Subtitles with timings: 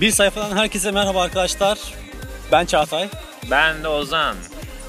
[0.00, 1.78] Bir sayfadan herkese merhaba arkadaşlar.
[2.52, 3.08] Ben Çağatay.
[3.50, 4.36] Ben de Ozan.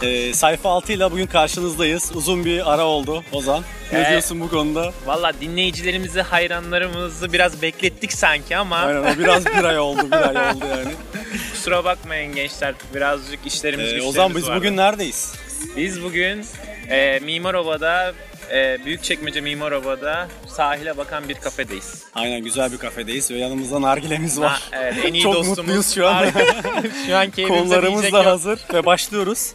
[0.01, 2.11] Ee, sayfa 6 ile bugün karşınızdayız.
[2.15, 3.63] Uzun bir ara oldu Ozan.
[3.91, 4.09] Ne Evet.
[4.09, 4.93] diyorsun bu konuda?
[5.05, 10.55] Valla dinleyicilerimizi, hayranlarımızı biraz beklettik sanki ama Aynen o biraz bir ay oldu, bir ay
[10.55, 10.91] oldu yani.
[11.53, 12.73] kusura bakmayın gençler.
[12.95, 14.57] Birazcık işlerimiz Ee, güçlerimiz Ozan biz vardı.
[14.59, 15.33] bugün neredeyiz?
[15.77, 16.45] Biz bugün
[16.89, 18.13] e, Mimarova'da,
[18.51, 22.03] e, Büyükçekmece Mimarova'da sahile bakan bir kafedeyiz.
[22.15, 24.51] Aynen güzel bir kafedeyiz ve yanımızda nargilemiz var.
[24.51, 25.57] Ha, evet, en iyi Çok dostumuz.
[25.57, 26.25] mutluyuz şu an.
[27.07, 29.53] şu an diyecek da hazır ve başlıyoruz.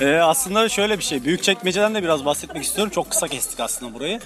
[0.00, 1.24] Ee, aslında şöyle bir şey.
[1.24, 2.92] Büyükçekmece'den de biraz bahsetmek istiyorum.
[2.94, 4.20] Çok kısa kestik aslında burayı.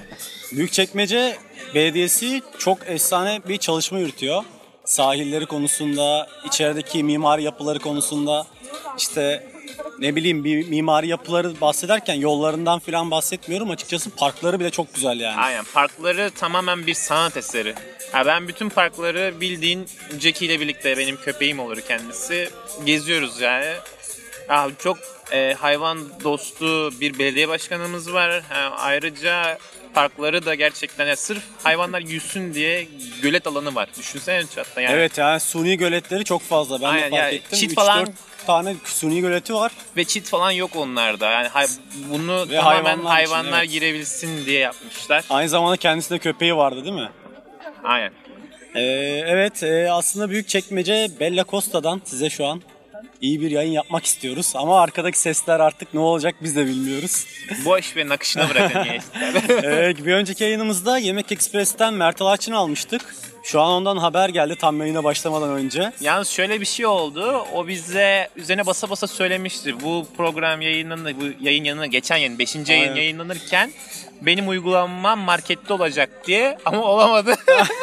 [0.52, 1.36] Büyükçekmece
[1.74, 4.44] Belediyesi çok efsane bir çalışma yürütüyor.
[4.84, 8.46] Sahilleri konusunda, içerideki mimari yapıları konusunda
[8.98, 9.46] işte
[9.98, 13.70] ne bileyim bir mimari yapıları bahsederken yollarından falan bahsetmiyorum.
[13.70, 15.40] Açıkçası parkları bile çok güzel yani.
[15.40, 17.74] Aynen parkları tamamen bir sanat eseri.
[18.12, 19.86] Ha, ben bütün parkları bildiğin
[20.20, 22.50] Jackie ile birlikte benim köpeğim olur kendisi.
[22.84, 23.72] Geziyoruz yani.
[24.48, 24.98] Ha, çok
[25.32, 28.42] e, hayvan dostu bir belediye başkanımız var.
[28.48, 29.58] Ha, ayrıca
[29.94, 32.86] parkları da gerçekten yani sırf hayvanlar yüzsün diye
[33.22, 33.88] gölet alanı var.
[33.98, 34.94] Düşünsene hatta yani.
[34.94, 36.80] Evet yani suni göletleri çok fazla.
[36.80, 37.58] Ben Aynen, de fark yani ettim.
[37.58, 38.08] çit 3-4 falan-
[38.48, 39.72] tane suni göleti var.
[39.96, 41.30] Ve çit falan yok onlarda.
[41.30, 41.66] Yani hay-
[42.10, 43.70] bunu Ve tamamen hayvanlar hayvanlar, için, evet.
[43.70, 45.24] girebilsin diye yapmışlar.
[45.30, 47.10] Aynı zamanda kendisinde köpeği vardı değil mi?
[47.84, 48.12] Aynen.
[48.74, 48.80] Ee,
[49.26, 52.62] evet e, aslında Büyükçekmece Bella Costa'dan size şu an
[53.20, 54.52] iyi bir yayın yapmak istiyoruz.
[54.56, 57.26] Ama arkadaki sesler artık ne olacak biz de bilmiyoruz.
[57.64, 58.78] Boş ve nakışına bırakın.
[59.62, 63.14] Ee, bir önceki yayınımızda Yemek Express'ten Mert Alaç'ını almıştık.
[63.42, 65.92] Şu an ondan haber geldi tam yayına başlamadan önce.
[66.00, 67.46] Yalnız şöyle bir şey oldu.
[67.54, 69.80] O bize üzerine basa basa söylemişti.
[69.82, 72.54] Bu program yayınlanır, bu yayın yanına geçen yayın 5.
[72.54, 72.94] yayın Aynen.
[72.94, 73.70] yayınlanırken
[74.22, 77.34] benim uygulamam markette olacak diye ama olamadı.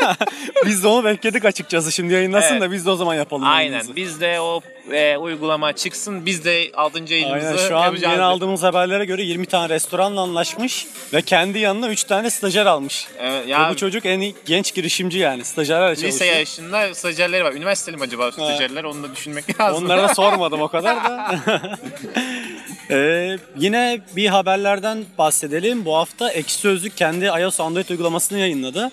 [0.66, 1.92] biz de onu bekledik açıkçası.
[1.92, 2.62] Şimdi yayınlasın Evet.
[2.62, 3.60] da biz de o zaman yapalım Aynen.
[3.60, 3.96] yayınımızı.
[3.96, 4.62] Biz de o
[4.92, 6.26] e, uygulama çıksın.
[6.26, 7.14] Biz de 6.
[7.14, 8.14] yayınımızı Aynen şu an yapacağız.
[8.14, 13.08] yeni aldığımız haberlere göre 20 tane restoranla anlaşmış ve kendi yanına 3 tane stajyer almış.
[13.20, 16.14] Evet, Ve ya bu çocuk en iyi genç girişimci yani stajyerlerle çalışıyor.
[16.14, 17.54] lise yaşında stajyerleri var.
[17.54, 18.84] Üniversiteli mi acaba stajyerler?
[18.84, 19.86] Onu da düşünmek lazım.
[19.86, 21.40] Onlara da sormadım o kadar da.
[22.92, 25.86] Ee, yine bir haberlerden bahsedelim.
[25.86, 28.92] Bu hafta Ekşi Sözlük kendi iOS Android uygulamasını yayınladı.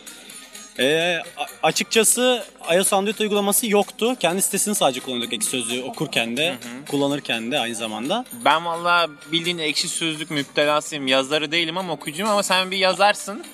[1.37, 2.44] A- açıkçası
[2.75, 4.16] iOS Android uygulaması yoktu.
[4.21, 6.55] Kendi sitesini sadece kullanıyorduk Ekşi Sözlüğü okurken de,
[6.91, 8.25] kullanırken de aynı zamanda.
[8.44, 11.06] Ben valla bildiğin ekşi sözlük müptelasıyım.
[11.06, 13.44] Yazarı değilim ama okuyucuyum ama sen bir yazarsın.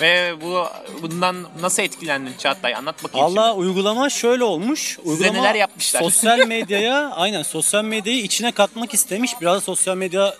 [0.00, 0.66] Ve bu
[1.02, 2.74] bundan nasıl etkilendin Çağatay?
[2.74, 4.98] Anlat bakayım Valla uygulama şöyle olmuş.
[5.04, 6.00] Uygulama neler yapmışlar?
[6.00, 9.32] Sosyal medyaya aynen sosyal medyayı içine katmak istemiş.
[9.40, 10.34] Biraz sosyal medya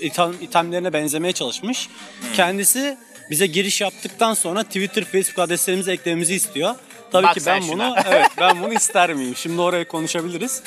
[0.00, 1.88] item, itemlerine benzemeye çalışmış.
[2.20, 2.32] Hmm.
[2.32, 2.98] Kendisi
[3.30, 6.74] bize giriş yaptıktan sonra Twitter, Facebook adreslerimizi eklememizi istiyor.
[7.12, 8.04] Tabii Bak ki ben bunu şuna.
[8.10, 9.36] evet ben bunu ister miyim?
[9.36, 10.62] Şimdi oraya konuşabiliriz.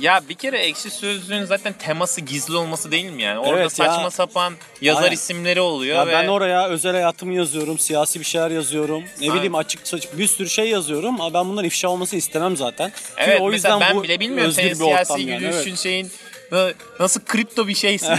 [0.00, 3.38] Ya bir kere ekşi sözlüğün zaten teması gizli olması değil mi yani?
[3.38, 4.10] Orada Evet saçma ya.
[4.10, 5.14] sapan yazar Aynen.
[5.14, 9.02] isimleri oluyor Ya ve ben oraya özel hayatımı yazıyorum, siyasi bir şeyler yazıyorum.
[9.02, 9.34] Ne Aynen.
[9.34, 12.92] bileyim açık saçık bir sürü şey yazıyorum ama ben bunların ifşa olmasını istemem zaten.
[13.08, 15.78] Çünkü evet o yüzden ben bu bile bilmiyorum özgür senin bir siyasi yani, görüşün evet.
[15.78, 16.10] şeyin
[16.52, 18.08] na- nasıl kripto bir şeysin.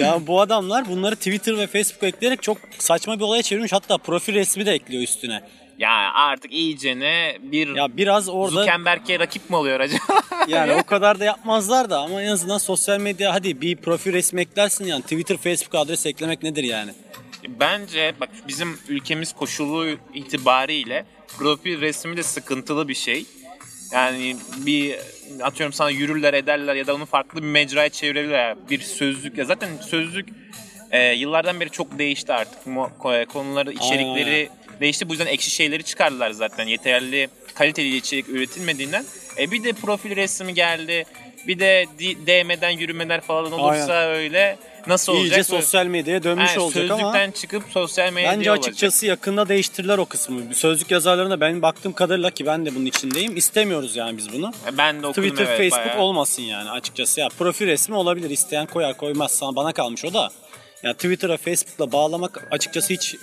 [0.00, 3.72] Ya bu adamlar bunları Twitter ve Facebook ekleyerek çok saçma bir olaya çevirmiş.
[3.72, 5.42] Hatta profil resmi de ekliyor üstüne.
[5.78, 10.02] ya artık iyicene bir Ya biraz orada Zuckerberg'e rakip mi oluyor acaba?
[10.48, 14.40] yani o kadar da yapmazlar da ama en azından sosyal medya hadi bir profil resmi
[14.40, 16.90] eklersin yani Twitter, Facebook adres eklemek nedir yani?
[17.60, 21.04] Bence bak bizim ülkemiz koşulu itibariyle
[21.38, 23.24] profil resmi de sıkıntılı bir şey.
[23.92, 24.96] Yani bir
[25.42, 28.56] atıyorum sana yürürler ederler ya da onu farklı bir mecraya çevirirler.
[28.70, 30.28] Bir sözlük ya zaten sözlük
[30.90, 32.66] e, yıllardan beri çok değişti artık.
[32.66, 34.48] Ko- Konuları, içerikleri
[34.80, 35.08] değişti.
[35.08, 36.66] Bu yüzden ekşi şeyleri çıkardılar zaten.
[36.66, 39.04] Yeterli kaliteli içerik üretilmediğinden.
[39.38, 41.04] E bir de profil resmi geldi.
[41.48, 41.86] Bir de
[42.26, 44.14] DM'den yürümeler falan olursa Aynen.
[44.14, 45.26] öyle nasıl olacak?
[45.26, 48.64] İyice sosyal medyaya dönmüş Yani olacak ama sözlükten çıkıp sosyal medyaya bence olacak.
[48.68, 50.54] açıkçası yakında değiştirirler o kısmı.
[50.54, 53.36] Sözlük yazarlarına ben baktığım kadarıyla ki ben de bunun içindeyim.
[53.36, 54.52] İstemiyoruz yani biz bunu.
[54.78, 56.00] Ben de okudum Twitter, evet, Facebook bayağı.
[56.00, 57.20] olmasın yani açıkçası.
[57.20, 58.30] Ya profil resmi olabilir.
[58.30, 59.30] isteyen koyar koymaz.
[59.30, 60.30] Sana bana kalmış o da.
[60.82, 63.16] Ya Twitter'a, Facebook'la bağlamak açıkçası hiç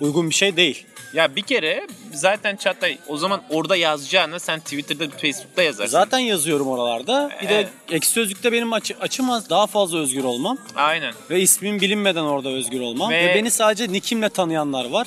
[0.00, 0.86] uygun bir şey değil.
[1.12, 5.90] Ya bir kere zaten Çağatay o zaman orada yazacağını sen Twitter'da Facebook'ta yazarsın.
[5.92, 7.30] Zaten yazıyorum oralarda.
[7.42, 10.58] Bir de Ekşi Sözlük'te benim açı, açım az daha fazla özgür olmam.
[10.76, 11.14] Aynen.
[11.30, 13.10] Ve ismim bilinmeden orada özgür olmam.
[13.10, 15.06] Ve- Ve, beni sadece nickimle tanıyanlar var.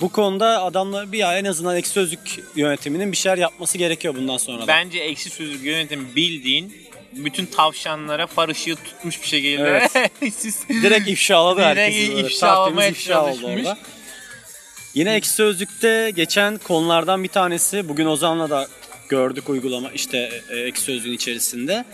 [0.00, 4.62] Bu konuda adamlar bir en azından Ekşi Sözlük yönetiminin bir şeyler yapması gerekiyor bundan sonra
[4.62, 4.66] da.
[4.66, 6.76] Bence ekşi sözlük yönetimi bildiğin
[7.12, 9.62] bütün tavşanlara far ışığı tutmuş bir şekilde.
[9.94, 10.12] Evet.
[10.34, 12.08] Siz Direkt ifşaladı Direkt herkesi.
[12.14, 12.26] böyle.
[12.26, 13.78] ifşalamaya ifşa oldu orada.
[14.94, 18.68] Yine ekşi sözlükte geçen konulardan bir tanesi bugün Ozan'la da
[19.08, 21.84] gördük uygulama işte e, ekşi sözlüğün içerisinde.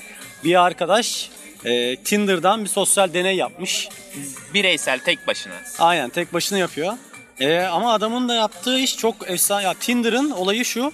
[0.44, 1.30] Bir arkadaş
[1.64, 3.88] e, Tinder'dan bir sosyal deney yapmış.
[4.54, 5.54] Bireysel tek başına.
[5.78, 6.92] Aynen tek başına yapıyor.
[7.40, 9.62] E, ama adamın da yaptığı iş çok efsane.
[9.64, 10.80] Ya Tinder'ın olayı şu.
[10.80, 10.92] Ya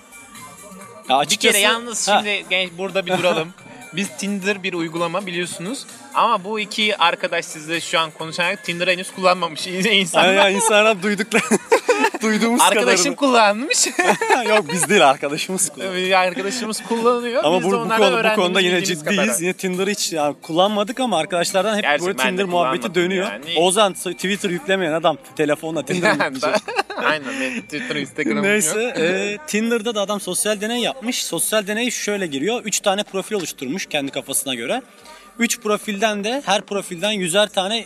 [1.09, 3.55] Bir açıkçası, kere yalnız Ha, şimdi genç burada bir duralım.
[3.97, 5.87] Biz Tinder bir uygulama biliyorsunuz.
[6.15, 10.29] Ama bu iki arkadaş sizle şu an konuşan Tinder henüz kullanmamış insanlar.
[10.37, 11.43] Aynen insanlar duyduklar.
[12.23, 13.87] Duyduğumuz Arkadaşım kullanmış.
[14.49, 15.95] Yok biz değil arkadaşımız kullanıyor.
[15.97, 17.45] Bir arkadaşımız kullanıyor.
[17.45, 19.05] Ama Biz bu, de bu, konu, bu konuda yine ciddiyiz.
[19.27, 19.41] kadar.
[19.41, 23.33] Yine Tinder hiç yani kullanmadık ama arkadaşlardan hep Gerçi böyle ben de Tinder muhabbeti dönüyor.
[23.33, 23.59] yani.
[23.59, 26.63] Ozan Twitter yüklemeyen adam telefonla Tinder Yani yükleyecek.
[27.05, 28.99] Aynen benim Twitter, Instagram'ım Neyse yok.
[28.99, 31.25] e, Tinder'da da adam sosyal deney yapmış.
[31.25, 32.65] Sosyal deney şöyle giriyor.
[32.65, 34.83] 3 tane profil oluşturmuş kendi kafasına göre.
[35.39, 37.85] 3 profilden de her profilden yüzer tane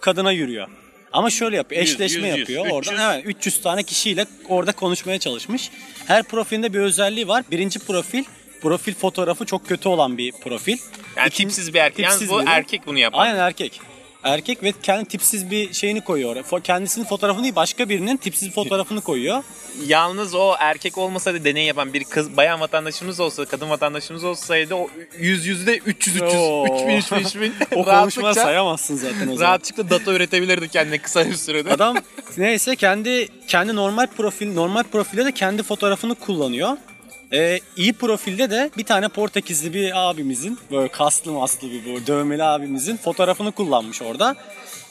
[0.00, 0.68] kadına yürüyor.
[1.12, 1.82] Ama şöyle yapıyor.
[1.82, 2.38] Yüz, Eşleşme yüz, yüz.
[2.38, 2.64] yapıyor.
[2.66, 2.74] 300.
[2.74, 5.70] Oradan evet 300 tane kişiyle orada konuşmaya çalışmış.
[6.06, 7.44] Her profilinde bir özelliği var.
[7.50, 8.24] Birinci profil
[8.62, 10.76] profil fotoğrafı çok kötü olan bir profil.
[11.16, 11.98] Yani İkin- tipsiz bir erkek.
[12.04, 12.50] Yalnız tipsiz bu biri.
[12.50, 13.18] erkek bunu yapan.
[13.18, 13.80] Aynen erkek.
[14.24, 16.36] Erkek ve kendi tipsiz bir şeyini koyuyor.
[16.36, 19.42] Fo- Kendisinin fotoğrafını değil başka birinin tipsiz bir fotoğrafını koyuyor.
[19.86, 24.88] Yalnız o erkek olmasaydı deney yapan bir kız bayan vatandaşımız olsa, kadın vatandaşımız olsaydı o
[25.18, 26.64] yüz yüzde 300 300 Oo.
[26.66, 29.40] 3000 3000 3000 O konuşma sayamazsın zaten o zaman.
[29.40, 31.70] rahatlıkla data üretebilirdi kendine kısa bir sürede.
[31.72, 31.96] Adam
[32.36, 36.76] neyse kendi kendi normal profil normal profilde de kendi fotoğrafını kullanıyor.
[37.32, 42.44] Ee, iyi profilde de bir tane Portekizli bir abimizin böyle kaslı maslı bir böyle dövmeli
[42.44, 44.36] abimizin fotoğrafını kullanmış orada.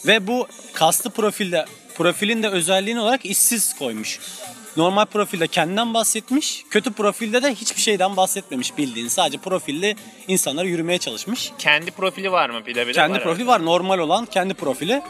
[0.08, 1.66] Ve bu kaslı profilde
[1.96, 4.20] profilin de özelliğini olarak işsiz koymuş.
[4.78, 6.64] Normal profilde kendinden bahsetmiş.
[6.70, 9.08] Kötü profilde de hiçbir şeyden bahsetmemiş bildiğin.
[9.08, 9.96] Sadece profilli
[10.28, 11.52] insanlar yürümeye çalışmış.
[11.58, 13.66] Kendi profili var mı bir de Kendi var profili var.
[13.66, 15.02] Normal olan kendi profili.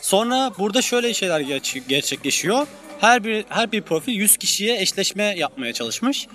[0.00, 1.40] Sonra burada şöyle şeyler
[1.88, 2.66] gerçekleşiyor.
[3.00, 6.26] Her bir her bir profil 100 kişiye eşleşme yapmaya çalışmış.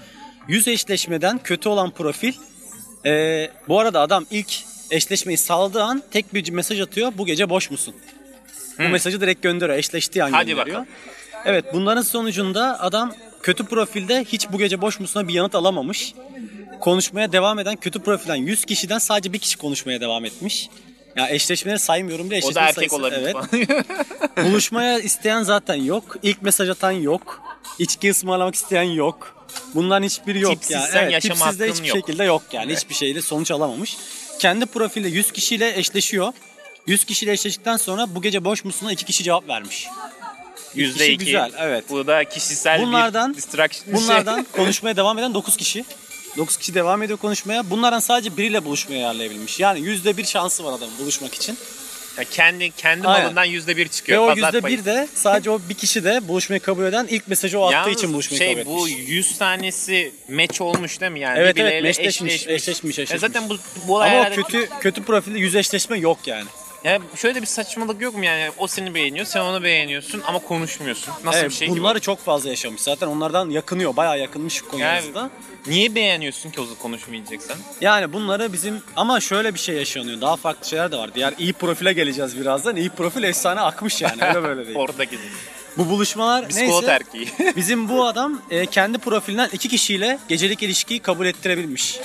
[0.49, 2.33] 100 eşleşmeden kötü olan profil
[3.05, 4.53] ee, bu arada adam ilk
[4.91, 7.11] eşleşmeyi sağladığı an tek bir mesaj atıyor.
[7.17, 7.95] Bu gece boş musun?
[8.79, 9.77] Bu mesajı direkt gönderiyor.
[9.77, 10.77] Eşleştiği an Hadi gönderiyor.
[10.79, 10.87] bakalım.
[11.45, 16.13] Evet bunların sonucunda adam kötü profilde hiç bu gece boş musun'a bir yanıt alamamış.
[16.79, 20.69] Konuşmaya devam eden kötü profilden 100 kişiden sadece bir kişi konuşmaya devam etmiş.
[21.15, 23.87] Ya eşleşmeleri saymıyorum bile O eşleşme da erkek sayısı- olabilir Evet.
[24.45, 26.17] Buluşmaya isteyen zaten yok.
[26.23, 27.41] İlk mesaj atan yok.
[27.79, 29.38] İçki ısmarlamak isteyen yok.
[29.75, 30.53] Bunların hiçbiri yok.
[30.53, 31.13] Tipsizsen yani.
[31.13, 31.97] yaşama tipsiz de hakkın hiçbir yok.
[31.97, 32.73] şekilde yok yani.
[32.75, 33.97] Hiçbir şeyle sonuç alamamış.
[34.39, 36.33] Kendi profilde 100 kişiyle eşleşiyor.
[36.87, 39.87] 100 kişiyle eşleştikten sonra bu gece boş musun'a iki kişi cevap vermiş.
[40.75, 41.25] Yüzde iki.
[41.25, 41.85] güzel, evet.
[41.89, 43.85] Bu da kişisel Bunlardan- bir distraction.
[43.85, 43.93] şey.
[43.93, 45.85] Bunlardan konuşmaya devam eden 9 kişi.
[46.37, 47.69] 9 kişi devam ediyor konuşmaya.
[47.69, 49.59] Bunlardan sadece biriyle buluşmaya ayarlayabilmiş.
[49.59, 51.57] Yani %1 şansı var adamın buluşmak için.
[52.17, 53.23] Ya kendi kendi Aynen.
[53.23, 54.23] malından yüzde bir Ve çıkıyor.
[54.23, 57.59] o Pazar yüzde bir de sadece o bir kişi de buluşmayı kabul eden ilk mesajı
[57.59, 58.75] o attığı Yalnız için buluşmayı şey, kabul etmiş.
[58.75, 61.33] bu 100 tanesi match olmuş değil mi yani?
[61.39, 62.55] Evet, evet, Birbirleriyle meşleşmiş, eşleşmiş.
[62.61, 63.21] eşleşmiş, Ya eşleşmiş.
[63.33, 63.57] zaten bu,
[63.87, 66.45] bu Ama o olaylarda kötü kötü profilde yüzleşleşme yok yani.
[66.83, 68.51] Ya şöyle bir saçmalık yok mu yani?
[68.57, 71.13] O seni beğeniyor, sen onu beğeniyorsun ama konuşmuyorsun.
[71.23, 72.81] Nasıl Evet, bir şey bunları çok fazla yaşamış.
[72.81, 73.95] Zaten onlardan yakınıyor.
[73.95, 75.19] Bayağı yakınmış Konya'da.
[75.19, 75.29] Yani
[75.67, 77.57] niye beğeniyorsun ki o konuşmayacaksan?
[77.81, 80.21] Yani bunları bizim ama şöyle bir şey yaşanıyor.
[80.21, 81.13] Daha farklı şeyler de var.
[81.15, 82.75] Diğer iyi profile geleceğiz birazdan.
[82.75, 84.23] İyi profil efsane akmış yani.
[84.23, 84.75] Öyle böyle değil.
[84.77, 85.19] Portekiz.
[85.77, 86.91] Bu buluşmalar Psikolog neyse.
[86.91, 87.55] erkeği.
[87.55, 91.99] Bizim bu adam e, kendi profilinden iki kişiyle gecelik ilişkiyi kabul ettirebilmiş.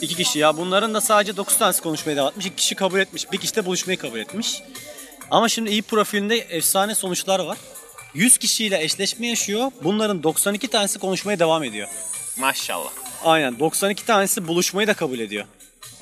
[0.00, 2.46] İki kişi ya bunların da sadece 9 tanesi konuşmaya devam etmiş.
[2.46, 3.32] İki kişi kabul etmiş.
[3.32, 4.62] Bir kişi de buluşmayı kabul etmiş.
[5.30, 7.58] Ama şimdi iyi profilinde efsane sonuçlar var.
[8.14, 9.70] 100 kişiyle eşleşme yaşıyor.
[9.84, 11.88] Bunların 92 tanesi konuşmaya devam ediyor.
[12.38, 12.90] Maşallah.
[13.24, 15.44] Aynen 92 tanesi buluşmayı da kabul ediyor.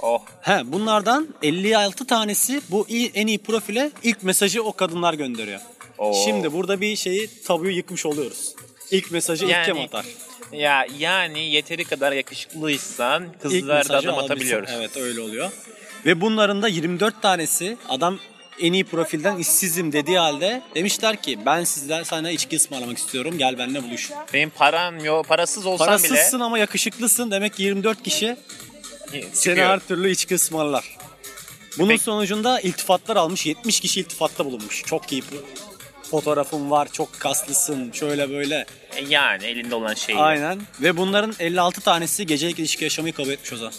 [0.02, 0.22] Oh.
[0.40, 5.60] He, bunlardan 56 tanesi bu iyi- en iyi profile ilk mesajı o kadınlar gönderiyor.
[5.98, 6.14] Oo.
[6.24, 8.54] Şimdi burada bir şeyi tabuyu yıkmış oluyoruz.
[8.90, 10.06] İlk mesajı ilk kim Yani- atar?
[10.52, 14.24] Ya yani yeteri kadar yakışıklıysan kızlar da alabilsin.
[14.24, 14.70] atabiliyoruz.
[14.76, 15.50] Evet öyle oluyor.
[16.06, 18.18] Ve bunların da 24 tanesi adam
[18.60, 23.58] en iyi profilden işsizim dediği halde demişler ki ben sizden sana içki ısmarlamak istiyorum gel
[23.58, 24.10] benimle buluş.
[24.34, 28.36] Benim param yok, parasız olsam Parasızsın ama yakışıklısın demek ki 24 kişi
[29.12, 29.66] bile seni çıkıyor.
[29.66, 30.96] her türlü içki ısmarlar.
[31.78, 32.02] Bunun Peki.
[32.02, 34.82] sonucunda iltifatlar almış 70 kişi iltifatta bulunmuş.
[34.86, 35.22] Çok iyi
[36.16, 38.66] fotoğrafın var çok kaslısın şöyle böyle.
[38.96, 40.14] E Yani elinde olan şey.
[40.18, 43.72] Aynen ve bunların 56 tanesi gecelik ilişki yaşamayı kabul etmiş o zaman.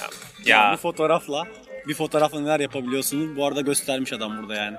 [0.00, 0.08] Ya
[0.44, 1.44] Yani bir fotoğrafla
[1.88, 4.76] bir fotoğrafla neler yapabiliyorsunuz bu arada göstermiş adam burada yani.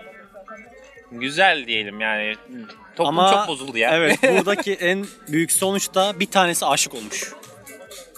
[1.11, 2.35] güzel diyelim yani.
[2.95, 3.91] Toplum Ama çok bozuldu ya.
[3.97, 7.31] Evet buradaki en büyük sonuçta bir tanesi aşık olmuş.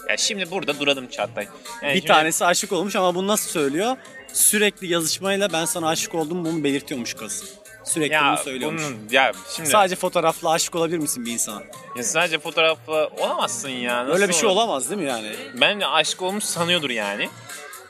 [0.10, 1.48] ya şimdi burada duralım Çağatay.
[1.82, 3.98] Yani bir şimdi- tanesi aşık olmuş ama bunu nasıl söylüyor?
[4.34, 7.44] Sürekli yazışmayla ben sana aşık oldum bunu belirtiyormuş kız.
[7.86, 8.84] Sürekli Ya bunu söylüyormuş.
[8.84, 11.62] bunun ya şimdi Sadece fotoğrafla aşık olabilir misin bir insana?
[11.96, 14.04] ya sadece fotoğrafla olamazsın ya.
[14.06, 14.56] Nasıl Öyle bir şey olur?
[14.56, 15.32] olamaz değil mi yani?
[15.62, 17.30] Ben aşık olmuş sanıyordur yani.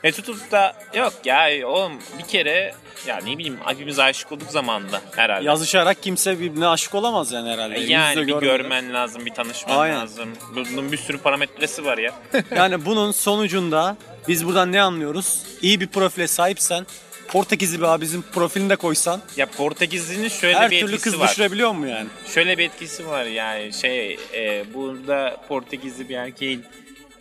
[0.04, 2.74] E tutup da yok ya oğlum bir kere
[3.06, 5.44] ya ne bileyim hepimiz aşık olduk zamanında herhalde.
[5.46, 7.78] Yazışarak kimse birbirine aşık olamaz yani herhalde.
[7.80, 8.56] Yüz yani bir görmeden.
[8.56, 10.00] görmen lazım, bir tanışman Aynen.
[10.00, 10.28] lazım.
[10.54, 12.12] Bunun bir sürü parametresi var ya.
[12.56, 13.96] Yani bunun sonucunda
[14.28, 15.42] biz buradan ne anlıyoruz?
[15.62, 16.86] İyi bir profile sahipsen
[17.28, 21.28] Portekizli bir abimizin profilini de koysan ya Portekizli'nin şöyle her bir türlü etkisi kız var.
[21.28, 22.08] düşürebiliyor mu yani?
[22.34, 26.64] Şöyle bir etkisi var yani şey e, burada Portekizli bir erkeğin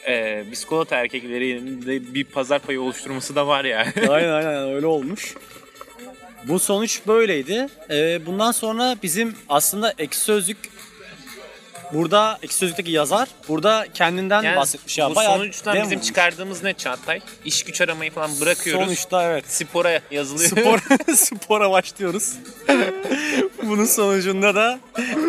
[0.08, 3.94] e, biskolata erkeklerinde bir pazar payı oluşturması da var yani.
[4.10, 5.36] aynen aynen öyle olmuş.
[6.48, 7.68] Bu sonuç böyleydi.
[7.90, 10.58] Ee, bundan sonra bizim aslında ekşi sözlük
[11.94, 15.10] burada ekşi sözlükteki yazar burada kendinden Yani bahsetmiş ya.
[15.12, 16.08] bu Bayağı sonuçtan dem bizim olmuş.
[16.08, 17.20] çıkardığımız ne Çağatay?
[17.46, 18.86] İş güç aramayı falan bırakıyoruz.
[18.86, 19.46] Sonuçta evet.
[19.48, 20.50] Spora yazılıyor.
[20.50, 20.80] Spor
[21.16, 22.34] spora başlıyoruz.
[23.64, 24.80] Bunun sonucunda da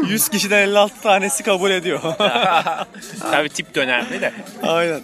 [0.09, 2.01] 100 kişiden 56 tanesi kabul ediyor.
[3.31, 4.33] Tabii tip de önemli de.
[4.63, 5.01] Aynen.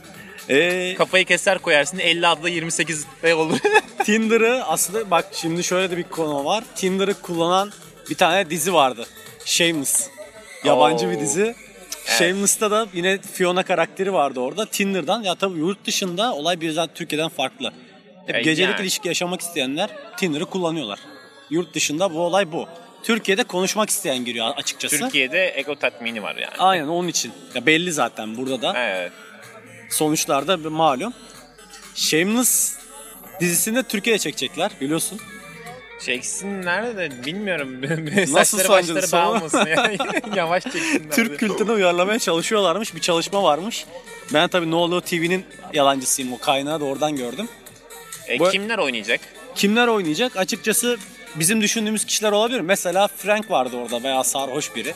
[0.48, 3.58] Ee, Kafayı keser koyarsın 50 adlı 28 de olur.
[4.04, 6.64] Tinder'ı aslında bak şimdi şöyle de bir konu var.
[6.76, 7.72] Tinder'ı kullanan
[8.10, 9.06] bir tane dizi vardı.
[9.44, 10.08] Shameless.
[10.64, 11.10] Yabancı Oo.
[11.10, 11.54] bir dizi.
[12.06, 14.66] Shameless'ta da yine Fiona karakteri vardı orada.
[14.66, 17.72] Tinder'dan ya tabii yurt dışında olay biraz Türkiye'den farklı.
[18.26, 18.82] Hep E, gecelik yani.
[18.82, 20.98] ilişki yaşamak isteyenler Tinder'ı kullanıyorlar.
[21.50, 22.66] Yurt dışında bu olay bu.
[23.02, 24.98] Türkiye'de konuşmak isteyen giriyor açıkçası.
[24.98, 26.54] Türkiye'de ego tatmini var yani.
[26.58, 27.32] Aynen onun için.
[27.54, 28.78] Ya belli zaten burada da.
[28.78, 29.12] Evet.
[29.90, 31.12] Sonuçlarda malum.
[31.94, 32.78] Shameless
[33.40, 35.18] dizisini de Türkiye'de çekecekler biliyorsun.
[36.06, 37.82] Çeksin nerede de bilmiyorum.
[38.16, 39.22] Nasıl Saçları sancılı başları sonra?
[39.22, 39.98] dağılmasın yani.
[40.36, 41.10] Yavaş çeksinler.
[41.10, 42.94] Türk kültürüne uyarlamaya çalışıyorlarmış.
[42.94, 43.86] Bir çalışma varmış.
[44.32, 46.32] Ben tabii No Law TV'nin yalancısıyım.
[46.32, 47.48] O kaynağı da oradan gördüm.
[48.28, 49.20] E, Bu- kimler oynayacak?
[49.54, 50.36] Kimler oynayacak?
[50.36, 50.98] Açıkçası
[51.34, 52.60] bizim düşündüğümüz kişiler olabilir.
[52.60, 54.94] Mesela Frank vardı orada veya sarhoş biri.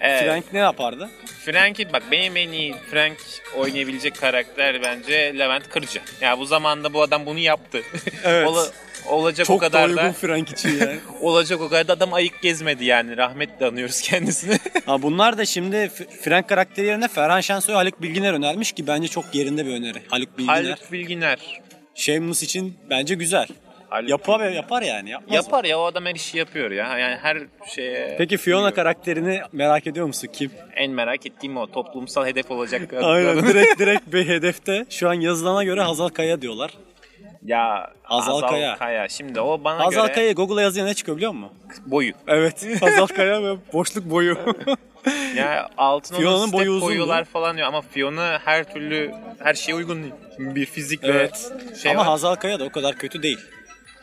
[0.00, 0.24] Evet.
[0.24, 1.10] Frank ne yapardı?
[1.44, 3.16] Frank'i bak benim en iyi Frank
[3.56, 6.00] oynayabilecek karakter bence Levent Kırcı.
[6.20, 7.82] Ya bu zamanda bu adam bunu yaptı.
[8.24, 8.46] Evet.
[8.48, 8.70] Ola-
[9.08, 10.98] olacak Çok o kadar da uygun da Frank için yani.
[11.20, 13.16] olacak o kadar da adam ayık gezmedi yani.
[13.16, 14.58] Rahmetle anıyoruz kendisini.
[14.86, 15.90] ha, bunlar da şimdi
[16.20, 20.02] Frank karakteri yerine Ferhan Şensoy Haluk Bilginer önermiş ki bence çok yerinde bir öneri.
[20.08, 20.64] Haluk Bilginer.
[20.64, 21.38] Haluk Bilginer.
[21.94, 23.46] Shameless için bence güzel.
[23.88, 24.56] Haluk Yapar, Bilginer.
[24.56, 25.10] yapar yani.
[25.10, 25.34] Yapmaz mı?
[25.34, 26.98] Yapar ya o adam her işi yapıyor ya.
[26.98, 27.38] Yani her
[27.74, 30.28] şeye Peki Fiona karakterini merak ediyor musun?
[30.32, 30.50] Kim?
[30.76, 32.92] en merak ettiğim o toplumsal hedef olacak.
[33.02, 34.86] Aynen direkt direkt bir hedefte.
[34.90, 36.70] Şu an yazılana göre Hazal Kaya diyorlar.
[37.44, 38.78] Ya Hazal Hazal, Kaya.
[38.78, 39.08] Kaya.
[39.08, 41.56] Şimdi o bana Hazal göre Kaya Google'a yazınca ne çıkıyor biliyor musun?
[41.86, 42.12] boyu.
[42.26, 42.66] Evet.
[42.80, 44.36] Hazal Kaya ve boşluk boyu.
[45.36, 50.12] Ya altına Fiona'nın boyu uzun koyuyorlar falan diyor ama Fiona her türlü her şeye uygun
[50.38, 51.52] bir fizik evet.
[51.72, 52.06] ve şey Ama var.
[52.06, 53.38] Hazal Kaya da o kadar kötü değil.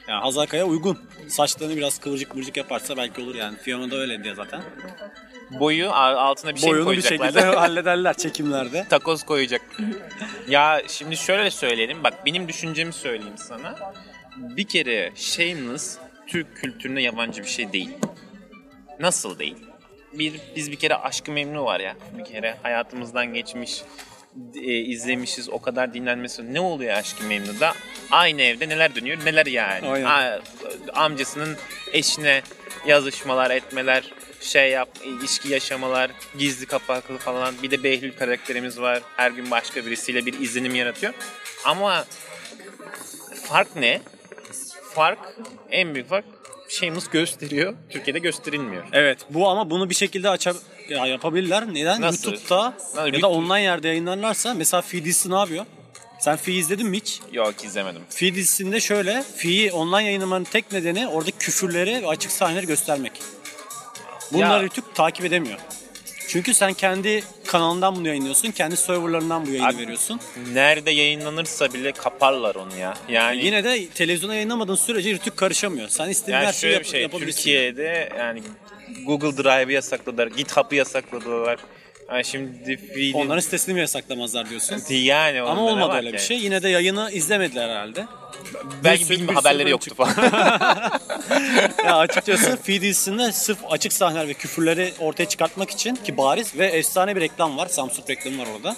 [0.07, 0.97] Yani Hazal Kaya uygun.
[1.27, 3.57] Saçlarını biraz kıvırcık mırcık yaparsa belki olur yani.
[3.57, 4.61] Fiona da öyle diye zaten.
[5.51, 7.25] Boyu altına bir şey Boyunu bir koyacaklar.
[7.27, 8.85] şekilde hallederler çekimlerde.
[8.89, 9.61] Takoz koyacak.
[10.47, 12.03] ya şimdi şöyle söyleyelim.
[12.03, 13.75] Bak benim düşüncemi söyleyeyim sana.
[14.37, 17.89] Bir kere Shameless Türk kültürüne yabancı bir şey değil.
[18.99, 19.55] Nasıl değil?
[20.13, 21.95] Bir, biz bir kere Aşkı Memnu var ya.
[22.17, 23.81] Bir kere hayatımızdan geçmiş
[24.55, 27.73] e, izlemişiz o kadar dinlenmesi ne oluyor Aşkı Memnu'da
[28.11, 30.07] aynı evde neler dönüyor neler yani.
[30.07, 30.39] A-
[30.93, 31.57] amcasının
[31.93, 32.41] eşine
[32.87, 39.31] yazışmalar etmeler şey yap ilişki yaşamalar gizli kapaklı falan bir de Behlül karakterimiz var her
[39.31, 41.13] gün başka birisiyle bir izlenim yaratıyor
[41.65, 42.05] ama
[43.43, 44.01] fark ne
[44.93, 45.19] fark
[45.71, 46.25] en büyük fark
[46.69, 50.55] Shameless gösteriyor Türkiye'de gösterilmiyor Evet bu ama bunu bir şekilde açab
[50.89, 51.73] ya yapabilirler.
[51.73, 52.01] Neden?
[52.01, 52.31] Nasıl?
[52.31, 53.13] YouTube'da Nasıl?
[53.13, 55.65] ya da online yerde yayınlarlarsa mesela Fi dizisi ne yapıyor?
[56.19, 57.19] Sen Fi izledin mi hiç?
[57.33, 62.67] yok izlemedim Fi dizisinde şöyle, Fi'yi online yayınlamanın tek nedeni orada küfürleri ve açık sahneleri
[62.67, 63.11] göstermek.
[64.33, 65.59] Bunları YouTube takip edemiyor.
[66.27, 70.19] Çünkü sen kendi kanalından bunu yayınlıyorsun, kendi serverlarından bu yayını Abi- veriyorsun.
[70.53, 75.87] nerede yayınlanırsa bile kaparlar onu ya yani Yine de televizyona yayınlamadığın sürece YouTube karışamıyor.
[75.89, 77.37] Sen istediğin Yani her şeyi yap- şey, yapabilirsin.
[77.37, 78.41] Türkiye'de yani
[79.05, 81.59] Google Drive'ı yasakladılar, GitHub'ı yasakladılar.
[82.11, 83.17] Yani şimdi feed'i...
[83.17, 84.83] Onların sitesini mi yasaklamazlar diyorsun?
[84.89, 86.37] yani Ama olmadı var öyle bir şey.
[86.39, 88.05] Yine de yayını izlemediler herhalde.
[88.83, 90.13] Belki Bir sürü- bilme bir haberleri sürü yoktu falan.
[91.85, 96.65] ya açıkçası Fi dizisinde sırf açık sahneler ve küfürleri ortaya çıkartmak için ki bariz ve
[96.67, 97.67] efsane bir reklam var.
[97.67, 98.75] Samsung reklamı var orada.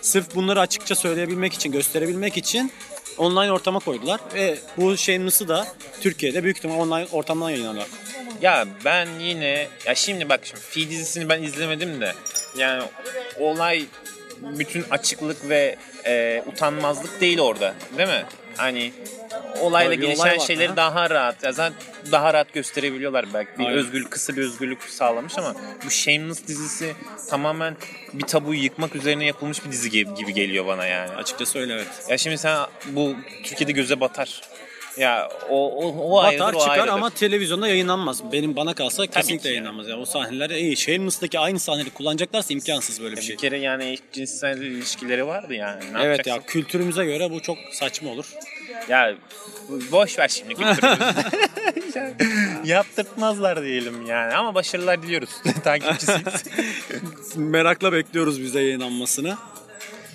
[0.00, 2.72] Sırf bunları açıkça söyleyebilmek için, gösterebilmek için
[3.18, 4.20] online ortama koydular.
[4.34, 5.66] Ve bu Shameless'ı da
[6.00, 7.86] Türkiye'de büyük ihtimal online ortamdan yayınlarlar.
[8.42, 9.68] ya ben yine...
[9.86, 12.12] Ya şimdi bak şimdi Fi dizisini ben izlemedim de.
[12.58, 12.82] Yani
[13.40, 13.84] olay
[14.42, 17.74] bütün açıklık ve e, utanmazlık değil orada.
[17.98, 18.24] Değil mi?
[18.56, 18.92] Hani
[19.60, 20.76] olayla Tabii gelişen olay var, şeyleri ha.
[20.76, 21.78] daha rahat, ya zaten
[22.12, 23.58] daha rahat gösterebiliyorlar belki.
[23.58, 23.78] Bir Aynen.
[23.78, 25.54] özgürlük, kısa bir özgürlük sağlamış ama
[25.86, 26.94] bu Shameless dizisi
[27.30, 27.76] tamamen
[28.12, 31.10] bir tabuyu yıkmak üzerine yapılmış bir dizi gibi, geliyor bana yani.
[31.10, 31.86] Açıkçası öyle evet.
[32.08, 33.14] Ya şimdi sen bu
[33.44, 34.40] Türkiye'de göze batar.
[34.98, 36.88] Ya o o, o ayrıdır, Batar o çıkar ayrıdır.
[36.92, 38.32] ama televizyonda yayınlanmaz.
[38.32, 39.54] Benim bana kalsa kesinlikle ki yani.
[39.54, 39.88] yayınlanmaz.
[39.88, 40.76] Yani o sahneler iyi.
[40.76, 43.36] Shameless'taki aynı sahneleri kullanacaklarsa imkansız böyle bir şey.
[43.36, 45.80] Bir kere yani cinsel ilişkileri vardı yani.
[45.80, 46.30] Ne Evet yapacaksın?
[46.40, 48.26] ya kültürümüze göre bu çok saçma olur.
[48.88, 49.14] Ya
[49.68, 50.54] boş ver şimdi.
[52.64, 55.30] Yaptırtmazlar diyelim yani ama başarılar diliyoruz.
[55.64, 56.44] Takipçisiyiz.
[57.36, 59.36] Merakla bekliyoruz biz de yayınlanmasını.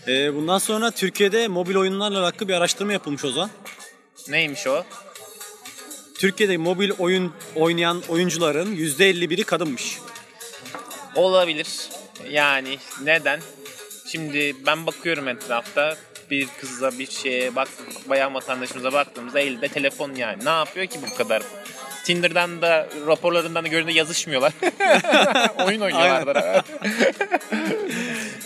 [0.07, 3.49] Ee, bundan sonra Türkiye'de mobil oyunlarla alakalı bir araştırma yapılmış o zaman.
[4.29, 4.83] Neymiş o?
[6.17, 9.97] Türkiye'de mobil oyun oynayan oyuncuların %51'i kadınmış.
[11.15, 11.67] Olabilir.
[12.29, 13.39] Yani neden?
[14.11, 15.97] Şimdi ben bakıyorum etrafta
[16.29, 17.67] bir kızla bir şeye bak
[18.09, 20.45] bayan vatandaşımıza baktığımızda elde telefon yani.
[20.45, 21.43] Ne yapıyor ki bu kadar?
[22.05, 24.53] Tinder'dan da raporlarından da gördüğünde yazışmıyorlar.
[25.65, 26.65] Oyun oynuyorlardır.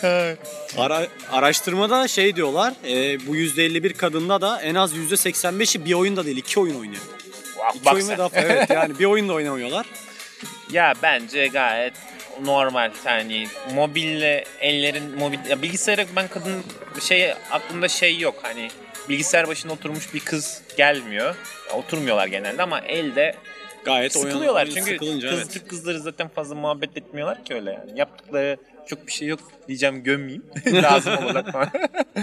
[0.77, 6.37] Ara, araştırmada şey diyorlar, e, bu %51 kadında da en az %85'i bir oyunda değil,
[6.37, 7.01] iki oyun oynuyor.
[7.75, 8.29] İki Bak oyun daha.
[8.33, 9.85] Evet yani bir oyunda oynamıyorlar.
[10.71, 11.93] Ya bence gayet
[12.41, 16.63] normal yani mobille ellerin mobil ya bilgisayara ben kadın
[17.01, 18.69] şey aklımda şey yok hani
[19.09, 21.35] bilgisayar başında oturmuş bir kız gelmiyor.
[21.69, 23.35] Ya, oturmuyorlar genelde ama elde
[23.85, 25.67] Gayet sıkılıyorlar oyun çünkü kız, evet.
[25.67, 27.99] Kızları zaten fazla muhabbet etmiyorlar ki öyle yani.
[27.99, 30.43] Yaptıkları çok bir şey yok diyeceğim gömmeyeyim.
[30.65, 31.69] Lazım olacak falan.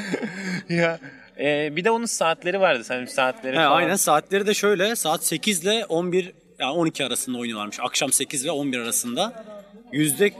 [0.69, 0.99] ya
[1.38, 3.76] e, bir de onun saatleri vardı sanırım saatleri He, falan.
[3.76, 7.79] aynen saatleri de şöyle saat 8 ile 11 yani 12 arasında oynuyorlarmış.
[7.81, 9.45] Akşam 8 ve 11 arasında.
[9.93, 10.33] Yüzde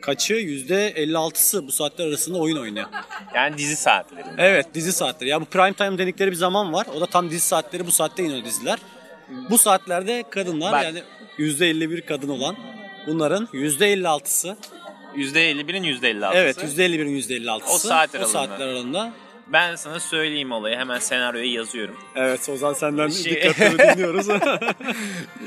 [0.00, 0.34] kaçı?
[0.34, 2.86] Yüzde 56'sı bu saatler arasında oyun oynuyor.
[3.34, 4.24] Yani dizi saatleri.
[4.38, 5.30] Evet dizi saatleri.
[5.30, 6.86] Ya bu prime time dedikleri bir zaman var.
[6.96, 8.78] O da tam dizi saatleri bu saatte iniyor diziler.
[9.50, 10.84] Bu saatlerde kadınlar Bak.
[10.84, 11.02] yani
[11.38, 12.56] yüzde 51 kadın olan
[13.06, 14.56] bunların yüzde 56'sı
[15.16, 16.38] %51'in %56'sı.
[16.38, 19.12] evet yüzde 51'in yüzde 56'sı O saat o saatler aralığında.
[19.52, 20.76] Ben sana söyleyeyim olayı.
[20.76, 21.96] Hemen senaryoyu yazıyorum.
[22.16, 24.26] Evet Ozan senden Şey- dikkatli dinliyoruz.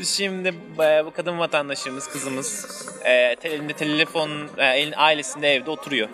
[0.15, 0.47] Şimdi
[0.79, 6.09] e, bu kadın vatandaşımız, kızımız e, elinde telefon, e, ailesinde evde oturuyor.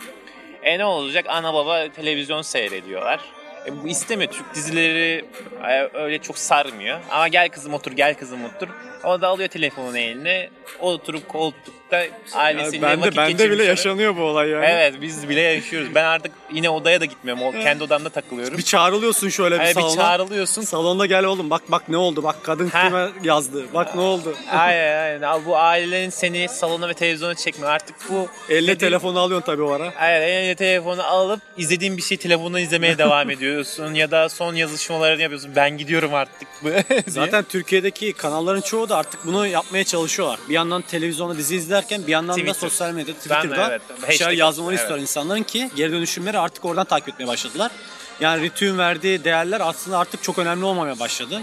[0.63, 1.25] E ne olacak?
[1.29, 3.19] Ana baba televizyon seyrediyorlar.
[3.65, 4.31] E, bu istemiyor.
[4.31, 5.25] Türk dizileri
[5.69, 6.99] e, öyle çok sarmıyor.
[7.11, 8.67] Ama gel kızım otur, gel kızım otur.
[9.03, 10.49] O da alıyor telefonunu eline.
[10.79, 14.65] Oturup koltukta ailesiyle bende vakit bende bile geçirmiş yaşanıyor bu olay yani.
[14.65, 15.95] Evet biz bile yaşıyoruz.
[15.95, 17.43] Ben artık yine odaya da gitmiyorum.
[17.43, 18.57] O kendi odamda takılıyorum.
[18.57, 19.95] Bir çağrılıyorsun şöyle bir Yani bir salona.
[19.95, 20.61] çağrılıyorsun.
[20.61, 22.87] Salonda gel oğlum bak bak ne oldu bak kadın Ha.
[22.87, 24.35] kime yazdı bak ne oldu.
[24.51, 25.45] Aynen aynen.
[25.45, 27.71] Bu ailelerin seni salona ve televizyona çekmiyor.
[27.71, 29.93] Artık bu Elle dediğin- telefonu alıyorsun tabii o ara.
[29.99, 33.93] Aynen eline telefonu alıp izlediğin bir şey telefondan izlemeye devam ediyorsun.
[33.93, 35.51] ya da son yazışmalarını yapıyorsun.
[35.55, 36.47] Ben gidiyorum artık.
[37.07, 40.39] Zaten Türkiye'deki kanalların çoğu da artık bunu yapmaya çalışıyorlar.
[40.49, 42.55] Bir yandan televizyonda dizi izlerken bir yandan Twitter.
[42.55, 44.81] da sosyal medyada, Twitter'da evet, bir şeyler yazmaları evet.
[44.81, 47.71] istiyorlar insanların ki geri dönüşümleri artık oradan takip etmeye başladılar.
[48.19, 51.41] Yani Ritü'nün verdiği değerler aslında artık çok önemli olmamaya başladı.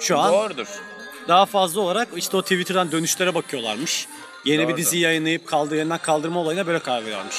[0.00, 0.66] Şu an Doğrudur.
[1.28, 4.06] daha fazla olarak işte o Twitter'dan dönüşlere bakıyorlarmış.
[4.44, 4.76] Yeni bir Doğru.
[4.76, 7.36] dizi yayınlayıp kaldığı yerinden kaldırma olayına böyle karar veriyorlarmış.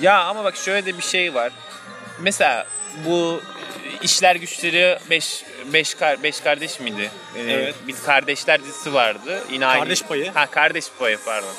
[0.00, 1.52] Ya ama bak şöyle de bir şey var.
[2.20, 2.66] Mesela
[3.06, 3.40] bu
[4.02, 7.10] işler güçleri 5 5 kar, beş kardeş miydi?
[7.36, 7.74] Ee, Evet.
[7.86, 9.42] Bir kardeşler dizisi vardı.
[9.52, 9.80] Yine aynı.
[9.82, 10.30] Kardeş Payı.
[10.30, 11.54] Ha kardeş payı pardon.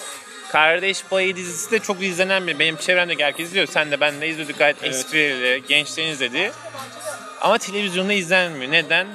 [0.52, 2.60] Kardeş Payı dizisi de çok izlenen bir.
[2.60, 3.68] Benim çevremde herkes izliyor.
[3.68, 4.96] Sen de ben de izliyorduk gayet Evet.
[4.96, 5.64] esprili.
[5.68, 6.52] Gençlerin izlediği.
[7.42, 8.72] Ama televizyonda izlenmiyor.
[8.72, 9.08] Neden?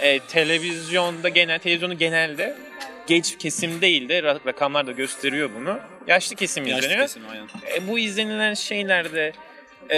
[0.00, 2.56] Ee, televizyonda genel televizyonu genelde
[3.06, 5.78] genç kesim değil de ra- rakamlar da gösteriyor bunu.
[6.06, 7.06] Yaşlı kesim Yaşlı izleniyor.
[7.06, 7.46] kesim aynen.
[7.76, 9.32] E, bu izlenilen şeylerde
[9.90, 9.96] e,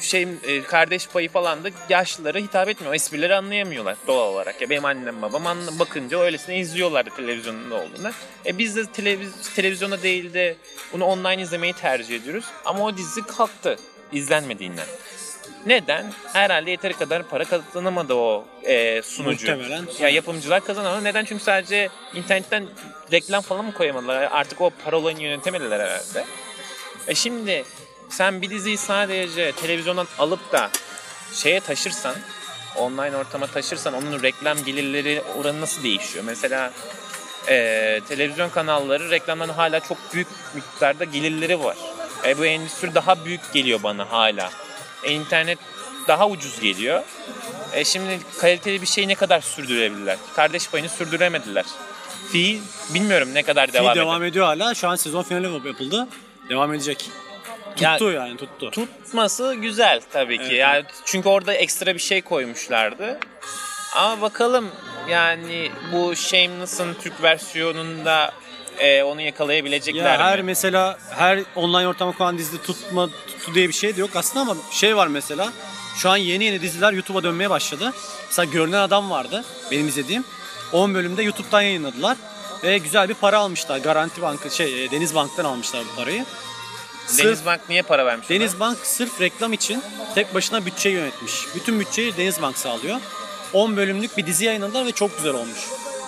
[0.00, 0.28] şey
[0.68, 2.92] kardeş payı falan da yaşlılara hitap etmiyor.
[2.92, 4.60] O esprileri anlayamıyorlar doğal olarak.
[4.60, 8.12] Ya benim annem babam anla, bakınca öylesine izliyorlardı televizyonda olduğunda.
[8.46, 10.56] E biz de televiz- televizyona değil de
[10.92, 12.44] bunu online izlemeyi tercih ediyoruz.
[12.64, 13.78] Ama o dizi kalktı
[14.12, 14.86] izlenmediğinden.
[15.66, 16.12] Neden?
[16.32, 19.46] Herhalde yeteri kadar para kazanamadı o e, sunucu.
[19.46, 19.84] Muhtemelen.
[20.00, 21.04] Ya yapımcılar kazanamadı.
[21.04, 21.24] Neden?
[21.24, 22.66] Çünkü sadece internetten
[23.12, 24.28] reklam falan mı koyamadılar?
[24.32, 26.24] Artık o para olayını yönetemediler herhalde.
[27.08, 27.64] E şimdi
[28.08, 30.70] sen bir diziyi sadece televizyondan alıp da
[31.32, 32.14] şeye taşırsan,
[32.76, 36.24] online ortama taşırsan onun reklam gelirleri oranı nasıl değişiyor?
[36.24, 36.72] Mesela
[37.48, 41.76] e, televizyon kanalları reklamdan hala çok büyük miktarda gelirleri var.
[42.26, 44.50] E, bu endüstri daha büyük geliyor bana hala.
[45.04, 45.58] E, internet
[46.08, 47.02] daha ucuz geliyor.
[47.72, 50.18] E, şimdi kaliteli bir şeyi ne kadar sürdürebilirler?
[50.36, 51.64] Kardeş payını sürdüremediler.
[52.32, 52.60] Fi
[52.94, 54.30] bilmiyorum ne kadar Devam, devam, devam eder.
[54.30, 54.74] ediyor hala.
[54.74, 56.08] Şu an sezon finali yapıldı.
[56.48, 57.10] Devam edecek.
[57.76, 58.70] Tuttu yani tuttu.
[58.70, 60.44] tutması güzel tabii ki.
[60.44, 63.18] Evet, yani çünkü orada ekstra bir şey koymuşlardı.
[63.96, 64.70] Ama bakalım
[65.08, 68.32] yani bu Shameless'ın Türk versiyonunda
[68.78, 70.42] e, onu yakalayabilecekler Ya her mi?
[70.42, 74.56] mesela her online ortama konan dizi tutma tuttu diye bir şey de yok aslında ama
[74.70, 75.52] şey var mesela.
[75.96, 77.92] Şu an yeni yeni diziler YouTube'a dönmeye başladı.
[78.26, 80.24] Mesela Görünen Adam vardı benim izlediğim.
[80.72, 82.16] 10 bölümde YouTube'dan yayınladılar.
[82.64, 83.78] Ve güzel bir para almışlar.
[83.78, 86.24] Garanti Bankı şey e, Deniz Bank'tan almışlar bu parayı.
[87.06, 88.30] Sırf Denizbank niye para vermiş?
[88.30, 88.38] ona?
[88.38, 89.82] Deniz Bank sırf reklam için
[90.14, 91.32] tek başına bütçe yönetmiş.
[91.54, 93.00] Bütün bütçeyi Deniz Bank sağlıyor.
[93.52, 95.58] 10 bölümlük bir dizi yayınladılar ve çok güzel olmuş.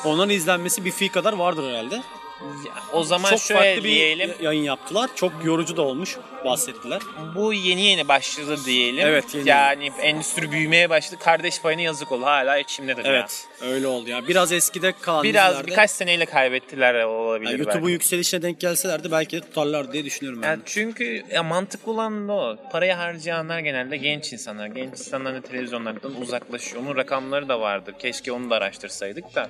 [0.04, 2.02] Onların izlenmesi bir fi kadar vardır herhalde.
[2.40, 4.34] Ya, o zaman çok şöyle farklı bir diyelim.
[4.40, 5.10] yayın yaptılar.
[5.14, 7.00] Çok yorucu da olmuş bahsettiler.
[7.34, 9.06] Bu yeni yeni başladı diyelim.
[9.06, 11.20] Evet, yeni yani endüstri büyümeye başladı.
[11.20, 12.24] Kardeş payına yazık oldu.
[12.24, 13.12] Hala içimdedir ya.
[13.12, 14.28] Evet öyle oldu ya.
[14.28, 19.36] Biraz eskide kalan Biraz dizilerde birkaç seneyle kaybettiler olabilir yani YouTube'un yükselişine denk gelselerdi belki
[19.36, 20.48] de tutarlar diye düşünüyorum ben.
[20.48, 22.56] Yani çünkü ya mantıklı olan da o.
[22.72, 24.66] Parayı harcayanlar genelde genç insanlar.
[24.66, 26.82] Genç insanlar da televizyonlardan uzaklaşıyor.
[26.82, 27.94] Onun rakamları da vardır.
[27.98, 29.48] Keşke onu da araştırsaydık da.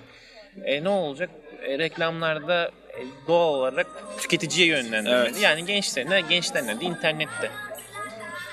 [0.64, 1.30] E, ne olacak?
[1.62, 3.86] E, reklamlarda e, doğal olarak
[4.18, 5.14] tüketiciye yönlendirmeli.
[5.28, 5.40] Evet.
[5.40, 7.50] Yani gençlerine, gençlerine de internette.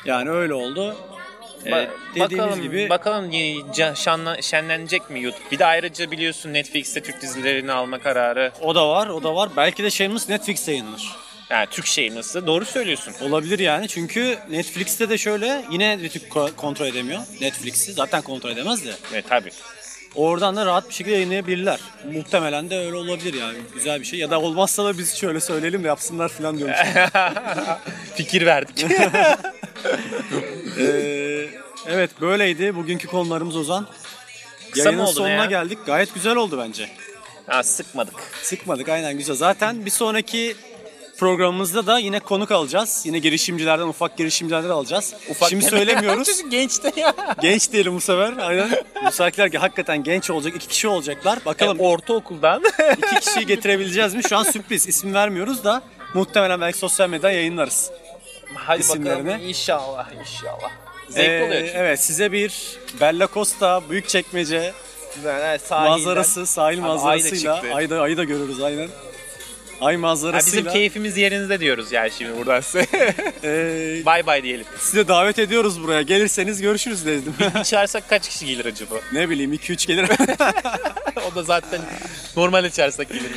[0.06, 0.96] Yani öyle oldu.
[1.66, 5.52] Ee, Ba- dediğimiz bakalım, gibi bakalım e, şanla, şenlenecek mi YouTube?
[5.52, 8.52] Bir de ayrıca biliyorsun Netflix'te Türk dizilerini alma kararı.
[8.62, 9.50] o da var, o da var.
[9.58, 11.10] Belki de Shameless Netflix'te yayınlanır.
[11.50, 12.48] Yani Türk şey nasıl?
[12.48, 13.14] Doğru söylüyorsun.
[13.22, 17.22] Olabilir yani çünkü Netflix'te de şöyle yine ko- kontrol edemiyor.
[17.42, 18.92] Netflix'i zaten kontrol edemez de.
[19.14, 19.52] Evet tabii.
[20.16, 21.80] Oradan da rahat bir şekilde yayınlayabilirler.
[22.14, 23.58] Muhtemelen de öyle olabilir yani.
[23.74, 24.20] Güzel bir şey.
[24.20, 26.78] Ya da olmazsa da biz şöyle söyleyelim de yapsınlar falan diyormuş.
[28.16, 28.86] Fikir verdik.
[30.80, 31.50] Ee,
[31.88, 32.76] evet böyleydi.
[32.76, 33.88] Bugünkü konularımız Ozan.
[34.72, 35.46] Kısa Yayının oldu sonuna ya?
[35.46, 35.78] geldik.
[35.86, 36.90] Gayet güzel oldu bence.
[37.48, 38.14] ha, sıkmadık.
[38.42, 39.36] Sıkmadık aynen güzel.
[39.36, 40.56] Zaten bir sonraki
[41.28, 43.02] programımızda da yine konuk alacağız.
[43.06, 45.14] Yine girişimcilerden, ufak girişimcilerden alacağız.
[45.50, 46.28] Şimdi söylemiyoruz.
[46.38, 47.14] Çocuk genç de ya.
[47.42, 48.34] genç diyelim bu sefer.
[48.38, 48.70] Aynen.
[49.06, 50.54] Müsaitler ki hakikaten genç olacak.
[50.56, 51.46] iki kişi olacaklar.
[51.46, 52.64] Bakalım Ortaokuldan.
[52.98, 54.24] iki kişiyi getirebileceğiz mi?
[54.30, 54.88] Şu an sürpriz.
[54.88, 55.82] İsim vermiyoruz da
[56.14, 57.92] muhtemelen belki sosyal medyadan yayınlarız.
[58.56, 59.26] Hadi İsimlerini.
[59.28, 60.72] bakalım inşallah inşallah.
[61.10, 61.78] Zevkli Ee, oluyor çünkü.
[61.78, 62.54] evet size bir
[63.02, 64.74] Bella Costa Büyükçekmece
[65.26, 67.76] Yani sahilden- manzarası, sahil Abi, da manzarasıyla çıktı.
[67.76, 68.90] ayda ayı da görürüz aynen.
[69.84, 72.88] Ay manzarasıyla bizim keyfimiz yerinizde diyoruz yani şimdi buradan size.
[73.44, 74.66] ee, bay bay diyelim.
[74.80, 76.02] size davet ediyoruz buraya.
[76.02, 77.34] Gelirseniz görüşürüz dedim.
[77.64, 78.96] Çağırsak kaç kişi gelir acaba?
[79.14, 80.10] ne bileyim 2-3 gelir.
[81.32, 81.82] o da zaten
[82.36, 83.32] normal çağırsak gelir.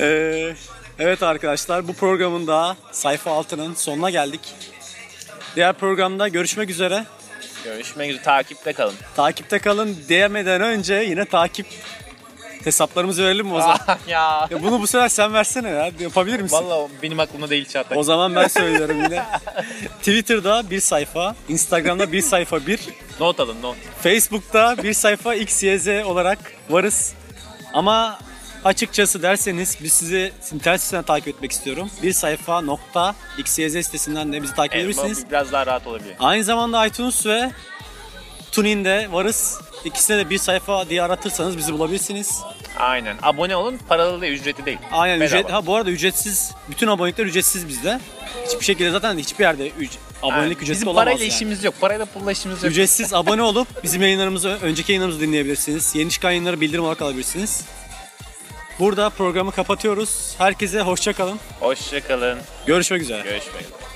[0.00, 0.54] Ee,
[0.98, 4.40] evet arkadaşlar bu programın da sayfa altının sonuna geldik.
[5.56, 7.04] Diğer programda görüşmek üzere.
[7.64, 8.22] Görüşmek üzere.
[8.22, 8.94] Takipte kalın.
[9.16, 11.66] Takipte kalın diyemeden önce yine takip
[12.68, 13.78] hesaplarımızı verelim mi o zaman?
[14.08, 14.48] ya.
[14.50, 15.90] Ya bunu bu sefer sen versene ya.
[16.00, 16.56] Yapabilir misin?
[16.56, 17.98] Vallahi benim aklımda değil Çağatay.
[17.98, 19.24] O zaman ben söylüyorum yine.
[19.98, 22.80] Twitter'da bir sayfa, Instagram'da bir sayfa bir,
[23.20, 23.76] Not alın not.
[24.02, 26.38] Facebook'ta bir sayfa XYZ olarak
[26.70, 27.12] varız.
[27.72, 28.18] Ama
[28.64, 31.90] açıkçası derseniz biz sizi internet sitesinden takip etmek istiyorum.
[32.02, 35.30] Bir sayfa nokta XYZ sitesinden de bizi takip Evet, edebilirsiniz.
[35.30, 36.14] biraz daha rahat olabilir.
[36.20, 37.50] Aynı zamanda iTunes ve
[38.52, 39.60] TuneIn'de varız.
[39.84, 42.40] İkisine de bir sayfa diye aratırsanız bizi bulabilirsiniz.
[42.78, 43.16] Aynen.
[43.22, 43.78] Abone olun.
[43.88, 44.78] Paralı değil, ücretli değil.
[44.92, 45.40] Aynen Bedava.
[45.40, 45.52] ücret.
[45.52, 46.52] Ha bu arada ücretsiz.
[46.70, 48.00] Bütün abonelikler ücretsiz bizde.
[48.46, 49.72] Hiçbir şekilde zaten hiçbir yerde üc-
[50.22, 50.50] abonelik Aynen.
[50.50, 51.34] ücretsiz Bizim olamaz parayla yani.
[51.34, 51.74] işimiz yok.
[51.80, 52.72] Parayla pulla işimiz yok.
[52.72, 55.94] Ücretsiz abone olup bizim yayınlarımızı, önceki yayınlarımızı dinleyebilirsiniz.
[55.94, 57.64] Yeni çıkan yayınları bildirim olarak alabilirsiniz.
[58.78, 60.34] Burada programı kapatıyoruz.
[60.38, 61.40] Herkese hoşça kalın.
[61.60, 62.38] Hoşçakalın.
[62.66, 63.22] Görüşmek üzere.
[63.22, 63.87] Görüşmek üzere.